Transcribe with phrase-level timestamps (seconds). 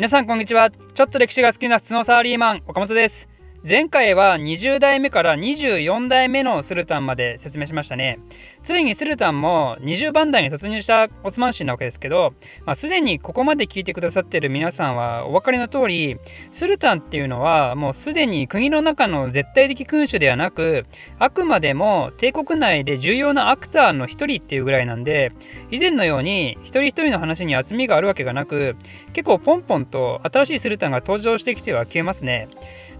[0.00, 0.70] 皆さんこんにちは。
[0.70, 3.28] ちょっと歴史が好きな普通のサラリーマン岡本です。
[3.62, 8.18] 前回は20代目から24代目のスルタンまで説明しましたね。
[8.62, 12.32] ついにスルタンも20番台に突入したオスマンシーなわけですけど、
[12.64, 16.16] まあ、すでにここまで聞いてくださっている皆さんはお分かりの通り、
[16.50, 20.86] スルタンっていうのはもうすでに国の中の絶対的君主ではなく、
[21.18, 25.32] あくまでも帝国内で重要なアクターの一人っていうぐらいなんで、
[25.70, 28.76] 以前のように一人一人の話に厚みがあるわけがなく、
[29.12, 32.48] 結構ポンポンと新しいスルタンが登場してきては消えますね。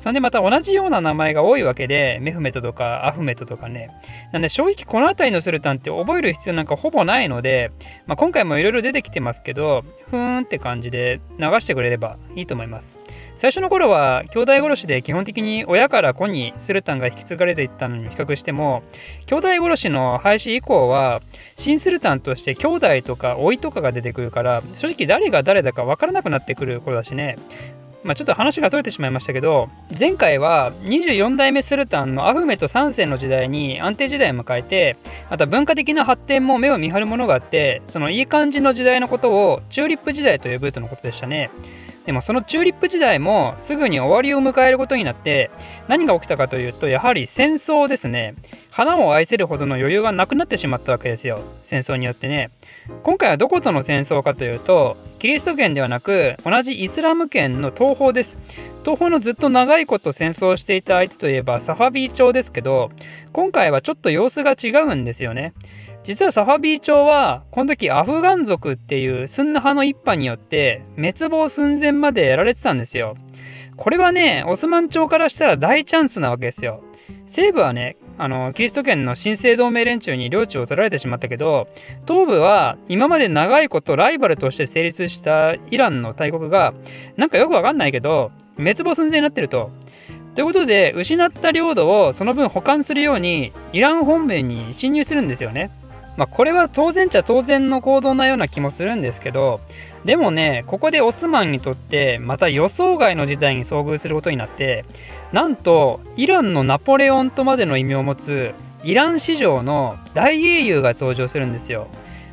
[0.00, 3.88] それでまた同じような名前が多いわけで、メフメトとかアフメトとかね。
[4.32, 7.70] なんで正直この辺りのスルタンって覚える必要なんかほぼないので、
[8.06, 12.98] まあ、今回もいろいろ出てきてますけど、ふーんって感じで流してくれればいいと思います。
[13.36, 18.82] 最初の頃は兄弟殺しで基本的に親から子にスルタンが引き継がれていったのに比較しても
[19.24, 21.22] 兄弟殺しの廃止以降は
[21.56, 27.38] 新スルタンとして兄弟とか老いとかが出てくるから正直誰が誰だか分からなくなってくる頃だしね
[28.02, 29.68] まあ、ちょっと話がそれてしまいましたけど
[29.98, 34.96] 前回は24代目スルタンのアフメト3世の時代に安定時代を迎えて
[35.28, 41.50] また文化的な発展も目を見張るものがあってそのいい感じの時代のことをチューリップ時代と呼ぶとのことでしたね。
[42.06, 45.50] でもそのチューリップ時代もすぐに終わりを迎えることになって
[45.86, 48.34] 何が起きたかというとやはり戦争ですね。
[48.70, 51.40] 花を愛せるほどの余裕がなくなってしまったわけですよ。
[51.62, 52.50] 戦争によってね。
[53.02, 58.38] 今回はどことの戦争かというとキリスト圏ではなく同じイスラム圏の東方です。
[58.82, 62.90] 東方のずっと長いこと戦争していた相手といえばサファビー朝ですけど
[63.32, 65.52] 今回はちょっと様子が違うんですよね。
[66.02, 73.16] 実はサファビー朝はこの時アフガン族っていうスンナ派の一派によって滅亡寸前までやられてたんですよ
[73.76, 76.82] これはねオスマン朝からしたら大チャンスなわけですよ
[77.26, 81.68] 西部はねあのキリスト圏の新生同盟連中に領地を取られてしまったけど
[82.06, 86.74] 東部は今まで長いことライバルとして成立したイランの大国が
[87.16, 89.70] なんかよくわかんないけど滅亡寸前になってると。
[90.34, 95.70] ということで失った領土をその分保管するようにイラン本部に侵入するんですよね。
[96.20, 99.62] まあ、これは当然ちゃ当然の行動なような気もするんですけど
[100.04, 104.84] でもねここでオスマンにとってまた予想外の事態に遭遇することになって
[105.32, 108.52] なんとイランのナポレオンとまでの意味を持つ
[108.84, 111.86] イラン史上の大英雄が登場するんですよ。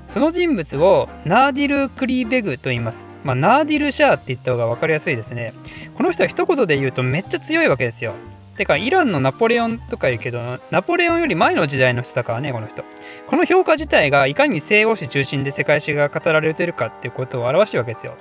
[0.08, 3.10] その人物をナーディル・クリーベグと言います。
[3.26, 5.54] まあ、ナーディル・シャーって言った方が分かりやすいですね。
[5.96, 8.14] この人は一言で言うとめっちゃ強いわけですよ。
[8.58, 10.40] てか、イランのナポレオンとか言うけど、
[10.72, 12.84] ナポレオンより前の時代の人だからね、この人。
[13.28, 18.18] この評価自体がいかに西欧史中心で世界史が語られてるかっていうことを表してるわけですよ。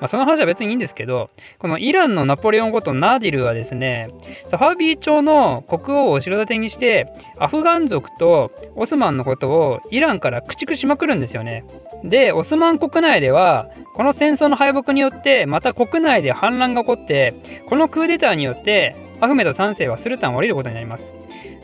[0.00, 4.10] まあ、その話は別にいいんですけど、このイランのナポレオンことナーディルはですね、
[4.44, 7.06] サファービー朝の国王を後ろ盾にして、
[7.38, 11.64] アフガン族とオスマンのことをイランから駆逐しまくるんですよね。
[12.04, 17.34] で、オスマン国内では、この戦争の敗北によって、また国内で反乱が起こって、
[17.68, 21.14] このクーデターによって、アフメド3世はスルタンを降りることになります。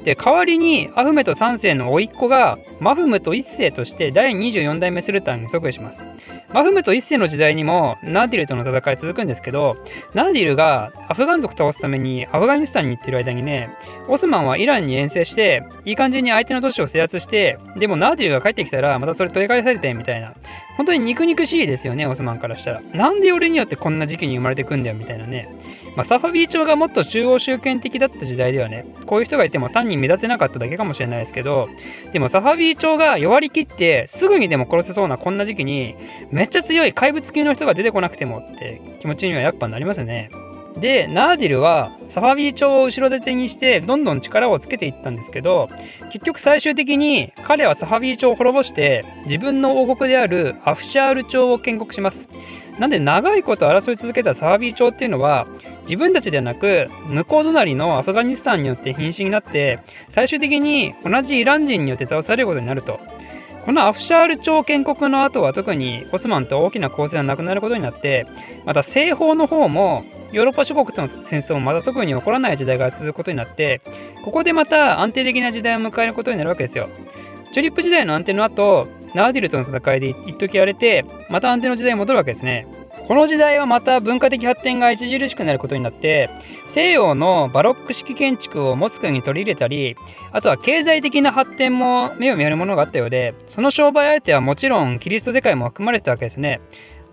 [0.05, 6.05] で代わりにアフメト3世の甥っ子がマフムト1世として第24代目スルタンに即位します。
[6.53, 9.77] マフムト1世の時代にもナーディルとの戦い続くんですけど
[10.13, 13.71] ナーディルがアフガン族倒すためにアフガニスタンに行ってる間にね
[14.09, 20.35] オスマンはイランに遠征していい感じに相手の都市を制圧してでもナーディルが帰ってきたらまたそれ取り返されてみたいな
[20.77, 25.49] 本当に肉肉しいですよねオスマンからしたらなんで俺によってこんな時期に生まれてくんだよみたいなね
[25.97, 31.69] まあ、サファビー朝がもっと中央集権的だった時代ではねこういう人がいても単に目立てなかっただけかもしれないですけど
[32.13, 35.95] でもサファビー朝が弱り切ってすぐにでも殺せそうなこんな時期に
[36.31, 40.31] めっちゃ強い怪物系の人が出てこなくてもって気持ちにはやっぱなりますよね。
[40.79, 45.69] でナーディルはサファビー朝を後ろ盾にしてどんどん力をつけていったんですけど
[46.11, 52.29] 結局最終的に彼はサファビー朝を滅ぼして自分の王国であるアフシャール朝を建国します。
[52.79, 55.47] なんで長いこと争い続けたサファビー朝っていうのは
[55.83, 62.99] 自分たちではなく向こう隣のアフガニスタンによって瀕死になって最終的に同じイラン人によって倒されることになると。
[63.65, 68.27] このアフシャール朝建国の後は特にオスマンと大きな構成がなくなることになって
[68.65, 73.81] また西方の方もヨーロッパ諸国との戦争もまた特に起こらない時代が続くことになって
[74.25, 76.89] ここでまた安定的な時代を迎えることになるわけですよ。
[77.53, 82.67] チュリップ時代の安定の後ナーディルとの戦いで一時やれてまた安定の時代に戻るわけですね。
[83.07, 86.31] この時代はまた文化的発展が著しくなることになって
[86.67, 89.97] 西洋のバロック式建築をモスクに取り入れたり
[90.31, 96.61] あとは経済的な発展も目を見張るものがあったようでその商売相手はもちろんキリスト世界も含まれてたわけですね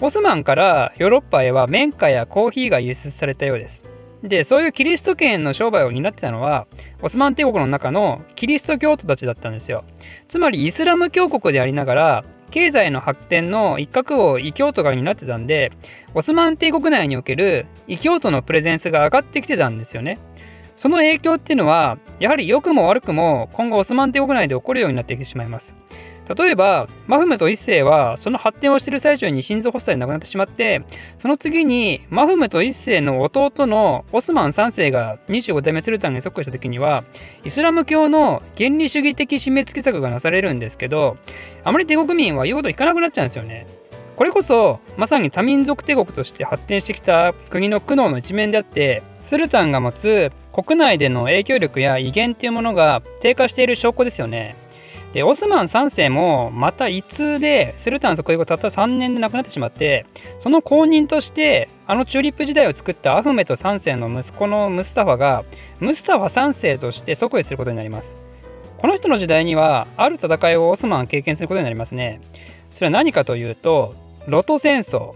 [0.02, 3.84] オスマンからヨーロッパへは綿花やコーヒーが輸出されたようです
[4.24, 6.68] でそういうキリスト圏の商売を担ってたのは
[7.02, 9.84] オスマン帝国の中のキリスト教徒たちだったんですよ
[10.28, 15.72] つまりイスラム教国でありながら経済の発展の一角を異教徒が担ってたんで
[16.14, 20.18] オスマン帝国内における異教徒のプレゼンスが上がってきてたんですよね。
[20.76, 25.76] その影響っていうのはやはり良くも悪くも今後オスマン帝国内で起こるようになってきてしまいます。
[26.36, 30.84] 例えばマフムト1世はその発展をしている最中に心臓発作で亡くなってしまって
[31.18, 37.04] その次にマフムト1世の弟のオスマン3世が25代目スルタンに即位した時には
[37.44, 41.18] イスラム教の原理主義的締め付け策がなされるんですけど
[41.64, 43.66] あまり帝国民は言うこと聞かなくなっちゃうんですよね。
[44.16, 54.58] これこそまさに多民族帝国として発展してきた国の苦悩の一面であってスルタンが持つ国内での影響力や威厳っていうものが低下している証拠ですよね。
[55.14, 60.06] でオスマン3世もまた胃痛でスルタン即位後たった3年で亡くなってしまって
[60.38, 65.44] その後任としてあのチューリップ時代を作ったアフメト3世の息子のムスタファが
[65.80, 68.18] ムスタファ3世として即位することになります。
[68.78, 72.22] この人の時代にはある戦いをオスマンは経験することになりますね。
[72.72, 73.96] それは何かというと
[74.28, 75.14] ロト戦争。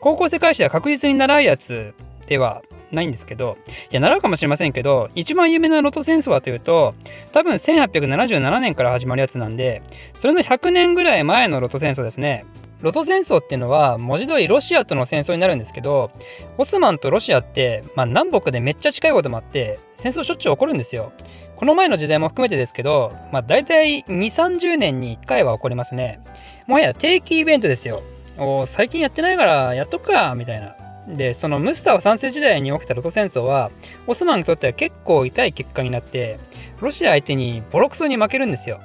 [0.00, 1.94] 高校世界史では確実に習うやつ
[2.26, 2.62] では
[2.92, 3.58] ないんですけど、
[3.90, 6.94] いや、習うかもしれませんけど、一番有名なロト戦争はというと、
[7.32, 9.82] 多分1877年から始まるやつなんで、
[10.14, 12.44] それの100年ぐらい前のロト戦争ですね。
[12.82, 16.10] ロト戦争っていうのは文字通りロシアとの戦争になるんですけど
[16.58, 21.12] オスマンとロシアって、まあ、南北でめっちゃ近いこともあって戦争しょっちゅう起こるんですよ。
[21.56, 26.18] この前の時代も含めてですけど、まあ、大体2 3 0年に1回は起こりますね。
[26.66, 28.02] もはや定期イベントですよ。
[28.36, 30.74] お最近やってないからやっとくかみたいな。
[31.08, 33.70] でそのムスター3世時代に起きたロト戦争は
[34.06, 36.38] オスマンにとっては結構痛い結果になって
[36.80, 38.80] ロシア相手にボロクソに負けるんですよ。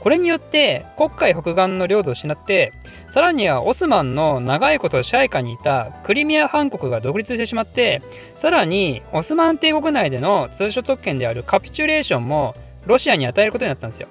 [0.00, 2.72] これによって黒海北岸の領土を失って
[3.08, 8.02] さらにはオスマンの長いこと支配下にいたクリミア半国が独立してしまって
[8.36, 12.54] さらにオスマン帝国内での通所特権であるカピチュレーションも
[12.84, 14.06] ロシアに与えることになったんですよ。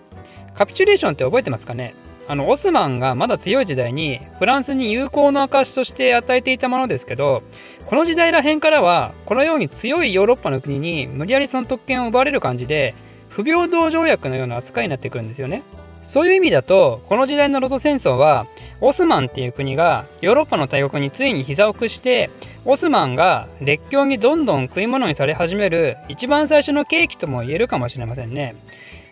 [0.54, 1.96] カピチュレーションって覚えてますかね？
[2.28, 7.44] あのオスマンがまだ強い時代にフランスに友好の証として与えていたものですけど
[7.86, 12.96] この時代らへんからはこのように強いヨーロッパの国に無理やりその特権を奪われる感じで
[13.30, 15.64] 不平等条約のような扱いになってくるんですよね。
[16.02, 18.46] そういう意味だとこの時代のロト戦争は
[18.80, 22.30] オスマンっていう国がヨーロッパの大国についに膝を屈して
[22.64, 28.56] オスマンが列強にどんどん食い物にされ始める一番最初の契機とも言えるかもしれませんね。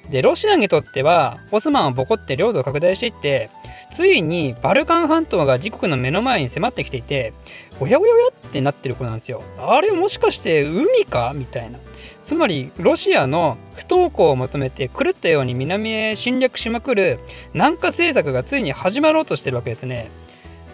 [0.09, 3.49] でロシアにとってはオスマンをボコって領土を拡大していって
[3.91, 7.33] ついにバルカン半島が自国の目の前に迫ってきていて
[7.79, 9.43] おやおやおやってなってる子なんですよ。
[9.57, 11.79] あれもしかして海かみたいな。
[12.21, 17.19] つまりロシアの不登校を求めて狂ったように南へ侵略しまくる
[17.53, 20.09] 南下政策がついに始まろうとしてるわけですね。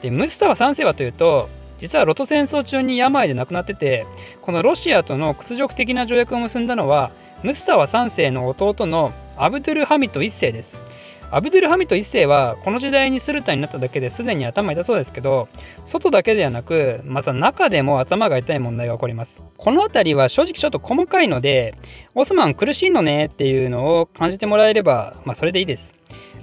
[0.01, 4.05] でムスタは3世はというと実はロト戦争中に病で亡くなってて
[4.41, 7.11] このロシアとの屈辱的な条約を結んだのは
[7.41, 10.77] ムスタワ3世の弟のアブドゥルハミト1世です。
[11.31, 15.47] アブドゥルハミト1世はこの時代にスルタンになっただけですでに頭痛そうですけど
[15.85, 21.77] 外だけではなくまた中でも頭が痛い問題が起こりますこの辺りは正直ちょっと細かいので
[22.15, 25.93] オスマン苦しいのねっていうのを感じてもらえればまあそれでいいです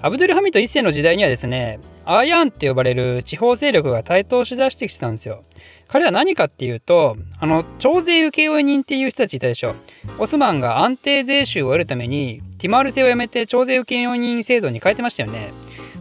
[0.07, 5.43] アブドゥルハミト1世の時代にはですねアーヤンって呼ばれる地方勢力が台頭しだしてきてたんですよ。
[5.89, 9.75] 彼は何かっていうとあの徴税請負人っていう人たちいたでしょ
[10.21, 15.51] オスマンが安定税収を得るためにティマール制をやめて徴税請負人制度に変えてましたよね。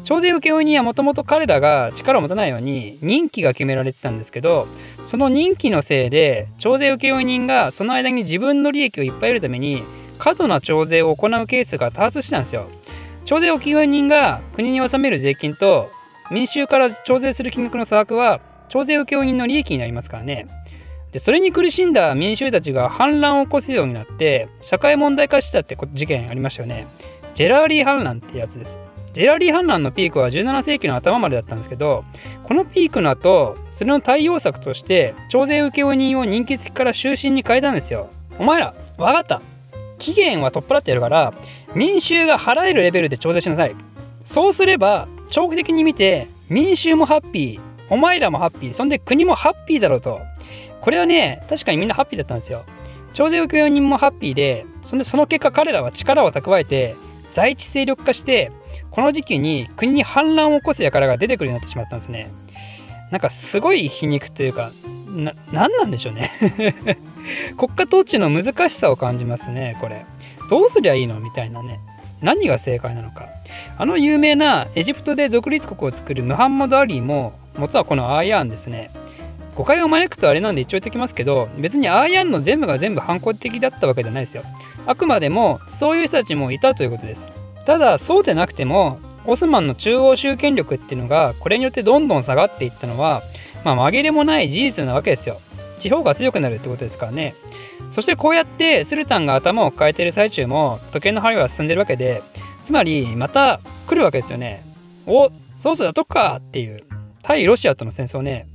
[0.03, 4.67] 徴税請負人はもともと彼らが力を持たないように任期が決められてたんですけど
[5.05, 9.81] その任期のせいで徴税請負人がその間に自分の利益をいっぱい得るために
[10.19, 12.69] 過度な徴税を行うケースが多発してたんですよ。
[13.25, 15.89] 徴税請負人が国に納める税金と
[16.31, 18.39] 民衆から徴税する金額の差額は
[18.69, 20.47] 徴税請負人の利益になりますからね。
[21.11, 26.87] でそれに苦しんだ民衆たちが反乱を起こすようになって社会問題化したって事件ありましたよね。
[27.33, 28.77] ジェラーリー反乱ってやつです。
[29.11, 32.03] ジェラーリー反乱のピークは17世紀の頭までだったんですけど
[32.43, 38.09] このピークの後それの対応策として徴税請負人を人気付きから終身に変えたんですよ。
[38.37, 39.41] お前ら分かった
[39.97, 41.33] 期限は取っ払ってやるから
[41.75, 43.75] 民衆が払えるレベルで徴税しなさい。
[44.23, 50.21] そうすれば長期的に見て民衆もハッピーお前らもハッピーそんで国もハッピーだろうと。
[50.81, 52.63] これはね確かにみんなハッピーだったんですよ。
[53.13, 56.95] 徴税請負人もハッピーでそんでその結果彼らは力を蓄えて
[57.31, 58.51] 在地勢力化して
[58.91, 62.31] この時期に国に反乱を起こす輩が出てくるようになってしまったんですね。
[63.11, 64.71] なんかすごい皮肉というか
[65.07, 66.29] な何なんでしょうね。
[67.57, 70.05] 国家統治の難しさを感じますねこれ。
[70.49, 71.19] どうすりゃいいの？
[71.19, 71.79] みたいなね。
[72.21, 73.27] 何が正解なのか。
[73.77, 78.91] あの有名なエジプトで独立国を作るムハンマド・アリーも元はこのアーヤーンですね。
[79.55, 84.43] 誤解を招くとあれなんで一応言っておきますけど別にアーヤンの全部が全部反抗的だったわけじゃないですよ。
[84.85, 87.29] あくまでもそういう人たちもいたということです。
[87.65, 93.21] ただそうでなくてもオスマンの中央集権力っていうのがこれによってどんどん下がっていったのは、
[93.63, 95.39] まあ、紛れもない事実なわけですよ。
[95.77, 97.35] 地方が強くなるってことですからね。
[97.89, 102.23] そしてこうやってスルタンが頭を抱えている最中も時計の針は進んでるわけで
[102.63, 104.63] つまりまた来るわけですよね。
[105.05, 106.83] おそうそうだとかっていう
[107.21, 108.47] 対ロシアとの戦争ね。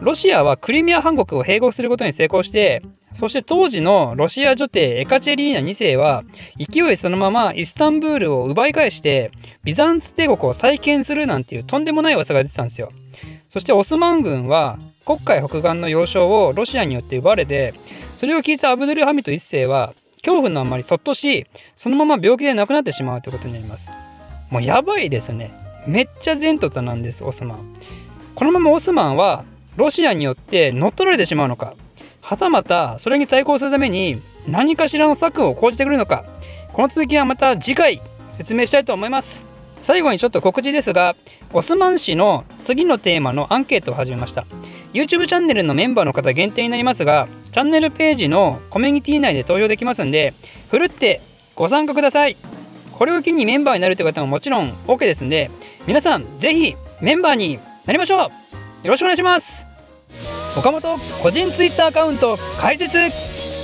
[0.00, 2.82] ロシアはクリミア半国を併合することに成功して
[3.14, 6.24] そして当時のロシア女帝エカチェリーナ2世は
[6.58, 9.30] 勢いそのままイスタンブールを奪い返して
[9.64, 12.88] ビザンツ帝国を再建するなんていうとんでもない噂が出てたんですよ。
[13.52, 17.74] そしてオスマン軍は黒海北岸の要衝をロシアによって奪われて
[18.16, 19.92] それを聞いたアブドゥルハミト1世は
[20.22, 23.92] 恐怖のあまりそっとしそのまま病気で亡くなってしまうということになります。
[24.48, 25.52] もうやばいですね。
[25.86, 27.74] めっちゃ前途なんですオスマン。
[28.34, 29.44] このままオスマンは
[29.76, 31.74] ロシアによって乗っ取られてしまうのか。
[32.22, 36.24] はたまたそれに対抗するために何かしらの策を講じてくるのか。
[36.72, 38.00] この続きはまた次回
[38.32, 39.51] 説明したいと思います。
[39.82, 41.16] 最後にちょっと告知ですが
[41.52, 44.46] オスマン氏の次のテーマのアンケートを始めました。
[44.92, 50.34] YouTube チャンネルのメンバーの方限定になりますがチャンネルページのコミュニティ内で投票できますんで
[50.70, 51.20] ふるって
[51.56, 52.36] ご参加ください。
[52.92, 55.50] これを機にメンバーになるという方ももちろん OK ですんで
[55.88, 58.20] 皆さんぜひメンバーになりましょう。
[58.20, 58.28] よ
[58.84, 59.66] ろしくお願いします。
[60.56, 62.98] 岡本個人 Twitter アカウント開設。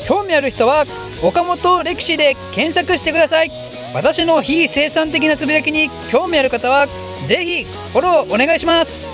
[0.08, 0.84] 興味ある人は
[1.22, 3.77] 岡本歴史で検索してください。
[3.95, 6.87] 私の非生産的なつぶやきに興味ある方は
[7.26, 9.07] ぜひフォローお願いします。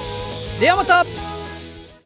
[0.61, 1.33] ではまた。